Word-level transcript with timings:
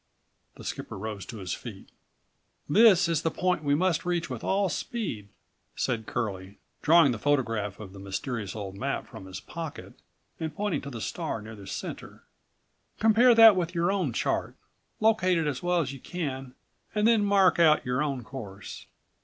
The 0.55 0.63
skipper 0.63 0.97
rose 0.97 1.27
to 1.27 1.37
his 1.37 1.53
feet. 1.53 1.91
"This 2.67 3.07
is 3.07 3.21
the 3.21 3.29
point 3.29 3.63
we 3.63 3.75
must 3.75 4.03
reach 4.03 4.31
with 4.31 4.43
all 4.43 4.67
speed," 4.67 5.29
said 5.75 6.07
Curlie, 6.07 6.57
drawing 6.81 7.11
the 7.11 7.19
photograph 7.19 7.77
of131 7.77 7.93
the 7.93 7.99
mysterious 7.99 8.55
old 8.55 8.75
map 8.79 9.05
from 9.07 9.27
his 9.27 9.39
pocket 9.39 9.93
and 10.39 10.55
pointing 10.55 10.81
to 10.81 10.89
the 10.89 11.01
star 11.01 11.39
near 11.39 11.55
the 11.55 11.67
center. 11.67 12.23
"Compare 12.97 13.35
that 13.35 13.55
with 13.55 13.75
your 13.75 13.91
own 13.91 14.11
chart, 14.11 14.55
locate 14.99 15.37
it 15.37 15.45
as 15.45 15.61
well 15.61 15.81
as 15.81 15.93
you 15.93 15.99
can 15.99 16.55
and 16.95 17.07
then 17.07 17.23
mark 17.23 17.59
out 17.59 17.85
your 17.85 18.01
own 18.01 18.23
course." 18.23 18.87